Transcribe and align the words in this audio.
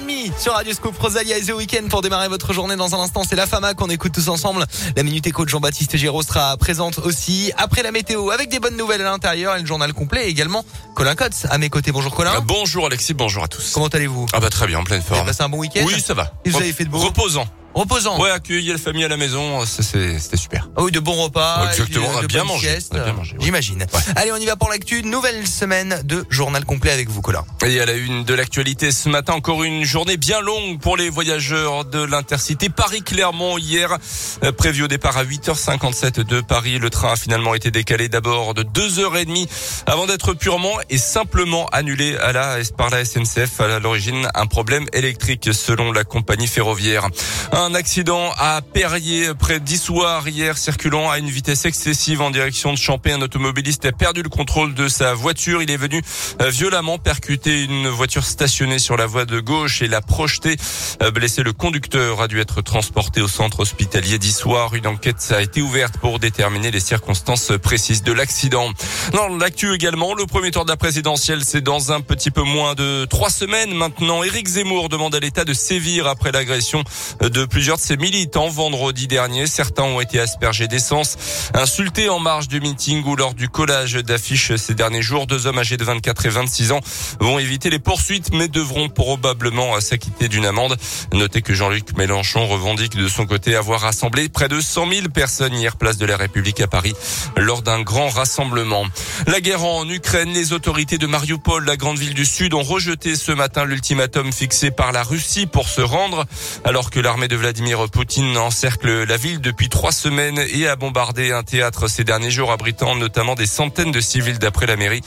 6h30 0.00 0.32
sur 0.38 0.52
Radio 0.54 0.72
Scoop 0.72 0.98
Rosalia 0.98 1.36
et 1.36 1.42
The 1.42 1.52
Weekend 1.52 1.88
pour 1.90 2.00
démarrer 2.02 2.28
votre 2.28 2.52
journée 2.54 2.76
dans 2.76 2.94
un 2.94 2.98
instant. 3.00 3.24
C'est 3.28 3.36
la 3.36 3.46
Fama 3.46 3.74
qu'on 3.74 3.88
écoute 3.90 4.12
tous 4.12 4.28
ensemble. 4.28 4.64
La 4.96 5.02
Minute 5.02 5.26
Éco 5.26 5.44
de 5.44 5.50
Jean-Baptiste 5.50 5.96
Giraud 5.96 6.22
sera 6.22 6.56
présente 6.56 6.98
aussi 6.98 7.52
après 7.58 7.82
la 7.82 7.92
météo 7.92 8.30
avec 8.30 8.48
des 8.48 8.58
bonnes 8.58 8.76
nouvelles 8.76 9.02
à 9.02 9.04
l'intérieur 9.10 9.54
et 9.56 9.60
le 9.60 9.66
journal 9.66 9.92
complet 9.92 10.26
et 10.26 10.28
également 10.28 10.64
Colin 10.94 11.14
Cotte 11.14 11.46
à 11.50 11.58
mes 11.58 11.68
côtés. 11.68 11.92
Bonjour 11.92 12.14
Colin. 12.14 12.32
Ah, 12.36 12.40
bonjour 12.40 12.86
Alexis, 12.86 13.12
bonjour 13.12 13.44
à 13.44 13.48
tous. 13.48 13.72
Comment 13.74 13.88
allez-vous? 13.88 14.26
Ah 14.32 14.40
bah 14.40 14.48
très 14.48 14.66
bien, 14.66 14.78
en 14.78 14.84
pleine 14.84 15.00
Vous 15.00 15.06
avez 15.08 15.16
forme. 15.16 15.26
passé 15.26 15.42
un 15.42 15.48
bon 15.50 15.58
week-end? 15.58 15.82
Oui, 15.86 16.00
ça 16.00 16.14
va. 16.14 16.32
Et 16.44 16.50
vous 16.50 16.56
avez 16.58 16.72
fait 16.72 16.84
de 16.84 16.90
beau? 16.90 16.98
Reposant. 16.98 17.46
Reposant. 17.74 18.20
Ouais, 18.20 18.30
accueillir 18.30 18.74
la 18.74 18.78
famille 18.78 19.04
à 19.04 19.08
la 19.08 19.16
maison, 19.16 19.64
c'était 19.64 20.18
super. 20.36 20.68
Ah 20.76 20.82
oui, 20.82 20.92
de 20.92 21.00
bons 21.00 21.14
repas. 21.24 21.62
Ouais, 21.64 21.70
exactement, 21.70 22.08
on 22.14 22.18
a 22.18 22.22
de 22.22 22.26
bien 22.26 22.44
mangé, 22.44 22.78
on 22.92 22.96
a 22.96 23.04
bien 23.04 23.12
mangé, 23.14 23.32
ouais. 23.32 23.38
J'imagine. 23.44 23.86
Allez, 24.14 24.30
on 24.30 24.36
y 24.36 24.44
va 24.44 24.56
pour 24.56 24.68
l'actu. 24.68 25.02
Nouvelle 25.02 25.46
semaine 25.46 26.00
de 26.04 26.24
journal 26.28 26.64
complet 26.66 26.90
avec 26.92 27.08
vous, 27.08 27.22
Colin. 27.22 27.44
Et 27.66 27.80
à 27.80 27.86
la 27.86 27.94
une 27.94 28.24
de 28.24 28.34
l'actualité 28.34 28.92
ce 28.92 29.08
matin, 29.08 29.32
encore 29.32 29.62
une 29.64 29.84
journée 29.84 30.18
bien 30.18 30.40
longue 30.42 30.80
pour 30.80 30.96
les 30.98 31.08
voyageurs 31.08 31.84
de 31.86 32.02
l'Intercité 32.02 32.68
Paris-Clermont 32.68 33.56
hier. 33.56 33.96
euh, 34.44 34.52
Prévu 34.52 34.82
au 34.82 34.88
départ 34.88 35.16
à 35.16 35.24
8h57 35.24 36.20
de 36.24 36.40
Paris. 36.42 36.78
Le 36.78 36.90
train 36.90 37.12
a 37.12 37.16
finalement 37.16 37.54
été 37.54 37.70
décalé 37.70 38.08
d'abord 38.10 38.52
de 38.52 38.64
2h30 38.64 39.48
avant 39.86 40.06
d'être 40.06 40.34
purement 40.34 40.74
et 40.90 40.98
simplement 40.98 41.66
annulé 41.72 42.16
à 42.18 42.32
la, 42.32 42.58
par 42.76 42.90
la 42.90 43.04
SNCF. 43.04 43.60
À 43.60 43.78
l'origine, 43.78 44.28
un 44.34 44.46
problème 44.46 44.86
électrique 44.92 45.48
selon 45.52 45.90
la 45.92 46.04
compagnie 46.04 46.46
ferroviaire. 46.48 47.08
Un 47.52 47.61
accident 47.74 48.32
à 48.38 48.60
Perrier 48.60 49.34
près 49.38 49.60
d'Issoire 49.60 50.28
hier 50.28 50.58
circulant 50.58 51.10
à 51.10 51.18
une 51.18 51.30
vitesse 51.30 51.64
excessive 51.64 52.20
en 52.20 52.30
direction 52.30 52.72
de 52.72 52.78
Champé. 52.78 53.12
Un 53.12 53.22
automobiliste 53.22 53.84
a 53.86 53.92
perdu 53.92 54.22
le 54.22 54.28
contrôle 54.28 54.74
de 54.74 54.88
sa 54.88 55.14
voiture. 55.14 55.62
Il 55.62 55.70
est 55.70 55.76
venu 55.76 56.02
euh, 56.40 56.50
violemment 56.50 56.98
percuter 56.98 57.62
une 57.62 57.88
voiture 57.88 58.24
stationnée 58.24 58.78
sur 58.78 58.96
la 58.96 59.06
voie 59.06 59.24
de 59.24 59.38
gauche 59.40 59.80
et 59.80 59.88
l'a 59.88 60.00
projeté. 60.00 60.56
Euh, 61.02 61.10
Blessé, 61.10 61.42
le 61.42 61.52
conducteur 61.52 62.20
a 62.20 62.28
dû 62.28 62.40
être 62.40 62.62
transporté 62.62 63.20
au 63.22 63.28
centre 63.28 63.60
hospitalier 63.60 64.18
d'Issoire. 64.18 64.74
Une 64.74 64.86
enquête 64.86 65.32
a 65.34 65.40
été 65.40 65.62
ouverte 65.62 65.98
pour 65.98 66.18
déterminer 66.18 66.70
les 66.70 66.80
circonstances 66.80 67.52
précises 67.62 68.02
de 68.02 68.12
l'accident. 68.12 68.70
Dans 69.12 69.28
l'actu 69.28 69.72
également, 69.72 70.14
le 70.14 70.26
premier 70.26 70.50
tour 70.50 70.64
de 70.64 70.70
la 70.70 70.76
présidentielle, 70.76 71.42
c'est 71.44 71.60
dans 71.60 71.92
un 71.92 72.00
petit 72.00 72.30
peu 72.30 72.42
moins 72.42 72.74
de 72.74 73.04
trois 73.04 73.30
semaines 73.30 73.72
maintenant. 73.72 74.22
Éric 74.24 74.48
Zemmour 74.48 74.88
demande 74.88 75.14
à 75.14 75.20
l'État 75.20 75.44
de 75.44 75.54
sévir 75.54 76.08
après 76.08 76.32
l'agression 76.32 76.82
de 77.20 77.44
plusieurs 77.52 77.76
de 77.76 77.82
ses 77.82 77.98
militants 77.98 78.48
vendredi 78.48 79.06
dernier. 79.06 79.46
Certains 79.46 79.82
ont 79.82 80.00
été 80.00 80.18
aspergés 80.18 80.68
d'essence, 80.68 81.18
insultés 81.52 82.08
en 82.08 82.18
marge 82.18 82.48
du 82.48 82.62
meeting 82.62 83.04
ou 83.04 83.14
lors 83.14 83.34
du 83.34 83.50
collage 83.50 83.92
d'affiches 83.92 84.56
ces 84.56 84.74
derniers 84.74 85.02
jours. 85.02 85.26
Deux 85.26 85.46
hommes 85.46 85.58
âgés 85.58 85.76
de 85.76 85.84
24 85.84 86.24
et 86.24 86.28
26 86.30 86.72
ans 86.72 86.80
vont 87.20 87.38
éviter 87.38 87.68
les 87.68 87.78
poursuites 87.78 88.32
mais 88.32 88.48
devront 88.48 88.88
probablement 88.88 89.78
s'acquitter 89.82 90.28
d'une 90.28 90.46
amende. 90.46 90.78
Notez 91.12 91.42
que 91.42 91.52
Jean-Luc 91.52 91.94
Mélenchon 91.94 92.46
revendique 92.46 92.96
de 92.96 93.06
son 93.06 93.26
côté 93.26 93.54
avoir 93.54 93.82
rassemblé 93.82 94.30
près 94.30 94.48
de 94.48 94.58
100 94.58 94.90
000 94.90 95.08
personnes 95.10 95.54
hier 95.54 95.76
place 95.76 95.98
de 95.98 96.06
la 96.06 96.16
République 96.16 96.62
à 96.62 96.68
Paris 96.68 96.94
lors 97.36 97.60
d'un 97.60 97.82
grand 97.82 98.08
rassemblement. 98.08 98.86
La 99.26 99.42
guerre 99.42 99.62
en 99.62 99.86
Ukraine, 99.90 100.32
les 100.32 100.54
autorités 100.54 100.96
de 100.96 101.06
Mariupol, 101.06 101.66
la 101.66 101.76
grande 101.76 101.98
ville 101.98 102.14
du 102.14 102.24
Sud, 102.24 102.54
ont 102.54 102.62
rejeté 102.62 103.14
ce 103.14 103.30
matin 103.30 103.66
l'ultimatum 103.66 104.32
fixé 104.32 104.70
par 104.70 104.92
la 104.92 105.02
Russie 105.02 105.44
pour 105.44 105.68
se 105.68 105.82
rendre 105.82 106.24
alors 106.64 106.90
que 106.90 106.98
l'armée 106.98 107.28
de 107.28 107.41
Vladimir 107.42 107.90
Poutine 107.90 108.38
encercle 108.38 109.02
la 109.02 109.16
ville 109.16 109.40
depuis 109.40 109.68
trois 109.68 109.90
semaines 109.90 110.38
et 110.54 110.68
a 110.68 110.76
bombardé 110.76 111.32
un 111.32 111.42
théâtre 111.42 111.88
ces 111.88 112.04
derniers 112.04 112.30
jours 112.30 112.52
abritant 112.52 112.94
notamment 112.94 113.34
des 113.34 113.46
centaines 113.46 113.90
de 113.90 114.00
civils 114.00 114.38
d'après 114.38 114.66
la 114.66 114.76
mairie. 114.76 115.00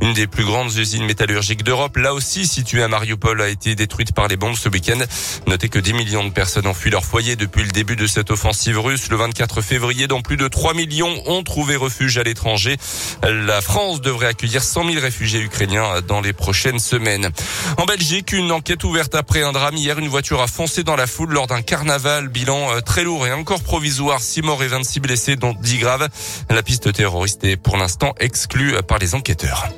Une 0.00 0.14
des 0.14 0.26
plus 0.26 0.46
grandes 0.46 0.74
usines 0.74 1.04
métallurgiques 1.04 1.64
d'Europe, 1.64 1.98
là 1.98 2.14
aussi 2.14 2.46
située 2.46 2.82
à 2.82 2.88
Mariupol, 2.88 3.42
a 3.42 3.50
été 3.50 3.74
détruite 3.74 4.12
par 4.14 4.26
les 4.26 4.38
bombes 4.38 4.54
ce 4.54 4.70
week-end. 4.70 5.00
Notez 5.46 5.68
que 5.68 5.78
10 5.78 5.92
millions 5.92 6.24
de 6.24 6.30
personnes 6.30 6.66
ont 6.66 6.72
fui 6.72 6.88
leur 6.88 7.04
foyer 7.04 7.36
depuis 7.36 7.62
le 7.62 7.70
début 7.70 7.94
de 7.94 8.06
cette 8.06 8.30
offensive 8.30 8.80
russe 8.80 9.10
le 9.10 9.16
24 9.18 9.60
février, 9.60 10.06
dont 10.06 10.22
plus 10.22 10.38
de 10.38 10.48
3 10.48 10.72
millions 10.72 11.22
ont 11.26 11.42
trouvé 11.42 11.76
refuge 11.76 12.16
à 12.16 12.22
l'étranger. 12.22 12.78
La 13.22 13.60
France 13.60 14.00
devrait 14.00 14.28
accueillir 14.28 14.62
100 14.62 14.92
000 14.92 15.02
réfugiés 15.02 15.40
ukrainiens 15.42 16.00
dans 16.08 16.22
les 16.22 16.32
prochaines 16.32 16.80
semaines. 16.80 17.28
En 17.76 17.84
Belgique, 17.84 18.32
une 18.32 18.50
enquête 18.50 18.82
ouverte 18.82 19.14
après 19.14 19.42
un 19.42 19.52
drame. 19.52 19.76
Hier, 19.76 19.98
une 19.98 20.08
voiture 20.08 20.40
a 20.40 20.46
foncé 20.46 20.84
dans 20.84 20.96
la 20.96 21.06
foule 21.06 21.32
lors 21.34 21.46
d'un 21.46 21.60
carnaval. 21.60 21.81
Bilan 22.28 22.76
euh, 22.76 22.80
très 22.80 23.04
lourd 23.04 23.26
et 23.26 23.32
encore 23.32 23.62
provisoire. 23.62 24.20
6 24.20 24.42
morts 24.42 24.62
et 24.62 24.68
26 24.68 25.00
blessés, 25.00 25.36
dont 25.36 25.54
10 25.54 25.78
graves. 25.78 26.08
La 26.50 26.62
piste 26.62 26.92
terroriste 26.92 27.44
est 27.44 27.56
pour 27.56 27.76
l'instant 27.76 28.14
exclue 28.18 28.74
par 28.86 28.98
les 28.98 29.14
enquêteurs. 29.14 29.68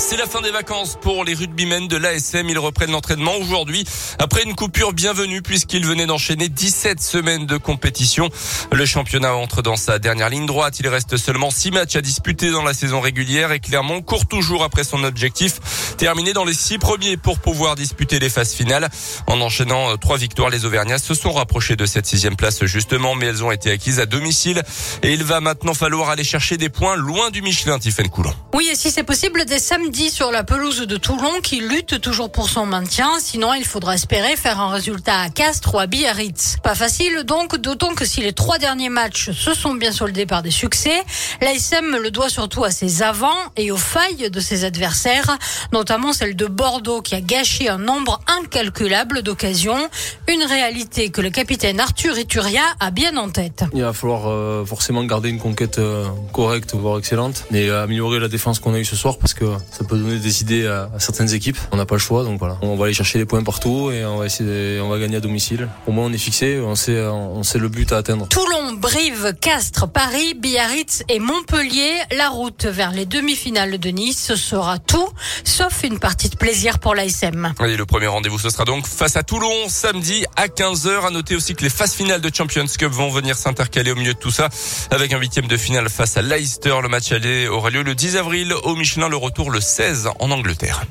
C'est 0.00 0.16
la 0.16 0.26
fin 0.26 0.40
des 0.40 0.50
vacances 0.50 0.96
pour 1.00 1.24
les 1.24 1.34
rugbymen 1.34 1.86
de 1.86 1.96
l'ASM. 1.98 2.48
Ils 2.48 2.58
reprennent 2.58 2.90
l'entraînement 2.90 3.36
aujourd'hui 3.36 3.84
après 4.18 4.42
une 4.42 4.56
coupure 4.56 4.94
bienvenue 4.94 5.42
puisqu'ils 5.42 5.84
venaient 5.84 6.06
d'enchaîner 6.06 6.48
17 6.48 7.00
semaines 7.02 7.44
de 7.44 7.58
compétition. 7.58 8.30
Le 8.72 8.86
championnat 8.86 9.34
entre 9.34 9.60
dans 9.60 9.76
sa 9.76 9.98
dernière 9.98 10.30
ligne 10.30 10.46
droite. 10.46 10.80
Il 10.80 10.88
reste 10.88 11.18
seulement 11.18 11.50
6 11.50 11.70
matchs 11.72 11.96
à 11.96 12.00
disputer 12.00 12.50
dans 12.50 12.62
la 12.62 12.72
saison 12.72 13.00
régulière 13.00 13.52
et 13.52 13.60
Clermont 13.60 14.00
court 14.00 14.26
toujours 14.26 14.64
après 14.64 14.84
son 14.84 15.04
objectif. 15.04 15.60
Terminé 15.98 16.32
dans 16.32 16.46
les 16.46 16.54
6 16.54 16.78
premiers 16.78 17.18
pour 17.18 17.38
pouvoir 17.38 17.76
disputer 17.76 18.18
les 18.18 18.30
phases 18.30 18.54
finales. 18.54 18.88
En 19.26 19.40
enchaînant 19.42 19.96
3 19.98 20.16
victoires, 20.16 20.48
les 20.48 20.64
Auvergnats 20.64 20.98
se 20.98 21.12
sont 21.12 21.32
rapprochés 21.32 21.76
de 21.76 21.84
cette 21.84 22.06
sixième 22.06 22.36
place 22.36 22.64
justement, 22.64 23.14
mais 23.14 23.26
elles 23.26 23.44
ont 23.44 23.52
été 23.52 23.70
acquises 23.70 24.00
à 24.00 24.06
domicile 24.06 24.62
et 25.02 25.12
il 25.12 25.24
va 25.24 25.40
maintenant 25.40 25.74
falloir 25.74 26.08
aller 26.08 26.24
chercher 26.24 26.56
des 26.56 26.70
points 26.70 26.96
loin 26.96 27.30
du 27.30 27.42
Michelin, 27.42 27.78
Tiffaine 27.78 28.08
Coulon. 28.08 28.32
Oui, 28.54 28.68
et 28.72 28.74
si 28.74 28.90
c'est 28.90 29.04
possible, 29.04 29.44
dès 29.44 29.58
samedi 29.58 29.89
sur 29.92 30.30
la 30.30 30.44
pelouse 30.44 30.86
de 30.86 30.96
Toulon, 30.96 31.40
qui 31.42 31.60
lutte 31.60 32.00
toujours 32.00 32.30
pour 32.30 32.48
son 32.48 32.64
maintien. 32.64 33.08
Sinon, 33.18 33.54
il 33.54 33.64
faudra 33.64 33.96
espérer 33.96 34.36
faire 34.36 34.60
un 34.60 34.70
résultat 34.70 35.18
à 35.18 35.30
Castres 35.30 35.74
ou 35.74 35.78
à 35.78 35.86
Biarritz. 35.86 36.58
Pas 36.62 36.76
facile 36.76 37.24
donc, 37.24 37.56
d'autant 37.56 37.94
que 37.94 38.04
si 38.04 38.20
les 38.20 38.32
trois 38.32 38.58
derniers 38.58 38.88
matchs 38.88 39.32
se 39.32 39.52
sont 39.52 39.74
bien 39.74 39.90
soldés 39.90 40.26
par 40.26 40.42
des 40.42 40.52
succès, 40.52 41.02
l'ASM 41.40 41.96
le 41.96 42.10
doit 42.12 42.28
surtout 42.28 42.62
à 42.62 42.70
ses 42.70 43.02
avants 43.02 43.36
et 43.56 43.72
aux 43.72 43.76
failles 43.76 44.30
de 44.30 44.40
ses 44.40 44.64
adversaires, 44.64 45.38
notamment 45.72 46.12
celle 46.12 46.36
de 46.36 46.46
Bordeaux 46.46 47.02
qui 47.02 47.16
a 47.16 47.20
gâché 47.20 47.68
un 47.68 47.78
nombre 47.78 48.20
incalculable 48.28 49.22
d'occasions. 49.22 49.88
Une 50.28 50.44
réalité 50.44 51.10
que 51.10 51.20
le 51.20 51.30
capitaine 51.30 51.80
Arthur 51.80 52.16
Ituria 52.16 52.62
a 52.78 52.92
bien 52.92 53.16
en 53.16 53.28
tête. 53.28 53.64
Il 53.74 53.82
va 53.82 53.92
falloir 53.92 54.28
euh, 54.28 54.64
forcément 54.64 55.02
garder 55.04 55.30
une 55.30 55.40
conquête 55.40 55.78
euh, 55.78 56.06
correcte, 56.32 56.74
voire 56.74 56.98
excellente, 56.98 57.44
et 57.52 57.68
euh, 57.68 57.82
améliorer 57.82 58.20
la 58.20 58.28
défense 58.28 58.60
qu'on 58.60 58.74
a 58.74 58.78
eue 58.78 58.84
ce 58.84 58.96
soir 58.96 59.18
parce 59.18 59.34
que 59.34 59.46
ça 59.80 59.86
peut 59.86 59.96
donner 59.96 60.18
des 60.18 60.42
idées 60.42 60.66
à, 60.66 60.90
à 60.94 61.00
certaines 61.00 61.32
équipes. 61.32 61.56
On 61.72 61.76
n'a 61.78 61.86
pas 61.86 61.94
le 61.94 62.00
choix, 62.00 62.22
donc 62.22 62.38
voilà. 62.38 62.58
On 62.60 62.76
va 62.76 62.84
aller 62.84 62.92
chercher 62.94 63.18
les 63.18 63.24
points 63.24 63.42
partout 63.42 63.90
et 63.90 64.04
on 64.04 64.18
va 64.18 64.26
essayer, 64.26 64.44
de- 64.76 64.80
on 64.82 64.90
va 64.90 64.98
gagner 64.98 65.16
à 65.16 65.20
domicile. 65.20 65.68
Au 65.86 65.92
moins, 65.92 66.04
on 66.04 66.12
est 66.12 66.18
fixé, 66.18 66.60
on 66.60 66.74
sait, 66.74 67.00
on 67.02 67.42
sait 67.42 67.58
le 67.58 67.68
but 67.70 67.90
à 67.92 67.96
atteindre. 67.96 68.28
Toulon, 68.28 68.74
Brive, 68.74 69.34
Castres, 69.40 69.88
Paris, 69.88 70.34
Biarritz 70.34 71.02
et 71.08 71.18
Montpellier. 71.18 71.92
La 72.14 72.28
route 72.28 72.66
vers 72.66 72.90
les 72.92 73.06
demi-finales 73.06 73.78
de 73.78 73.88
Nice 73.88 74.22
ce 74.22 74.36
sera 74.36 74.78
tout, 74.78 75.08
sauf 75.44 75.82
une 75.82 75.98
partie 75.98 76.28
de 76.28 76.36
plaisir 76.36 76.78
pour 76.78 76.94
l'ASM. 76.94 77.54
Et 77.66 77.76
le 77.78 77.86
premier 77.86 78.06
rendez-vous, 78.08 78.38
ce 78.38 78.50
sera 78.50 78.64
donc 78.64 78.86
face 78.86 79.16
à 79.16 79.22
Toulon, 79.22 79.68
samedi 79.68 80.26
à 80.36 80.48
15h. 80.48 81.06
À 81.06 81.10
noter 81.10 81.36
aussi 81.36 81.54
que 81.54 81.62
les 81.62 81.70
phases 81.70 81.94
finales 81.94 82.20
de 82.20 82.30
Champions 82.34 82.66
Cup 82.66 82.92
vont 82.92 83.08
venir 83.10 83.36
s'intercaler 83.36 83.92
au 83.92 83.96
milieu 83.96 84.12
de 84.12 84.18
tout 84.18 84.30
ça, 84.30 84.50
avec 84.90 85.12
un 85.14 85.18
huitième 85.18 85.46
de 85.46 85.56
finale 85.56 85.88
face 85.88 86.18
à 86.18 86.22
Leicester. 86.22 86.74
Le 86.82 86.88
match 86.88 87.10
aller 87.12 87.48
aura 87.48 87.70
lieu 87.70 87.82
le 87.82 87.94
10 87.94 88.16
avril 88.16 88.52
au 88.64 88.74
Michelin, 88.76 89.08
le 89.08 89.16
retour 89.16 89.50
le 89.50 89.59
16 89.60 90.14
en 90.18 90.32
Angleterre. 90.32 90.86